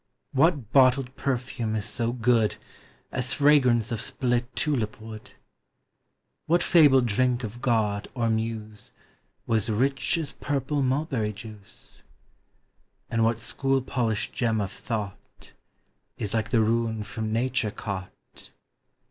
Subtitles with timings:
[0.31, 2.55] What bottled perfume is so good
[3.11, 5.33] As fragrance of split tulip wood?
[6.47, 8.93] What fabled drink of god or Muse
[9.45, 12.01] Was rich as purple mulberry juice?
[13.11, 15.53] And what school polished gem of thought
[16.17, 18.53] Is like the rune from Nature caught?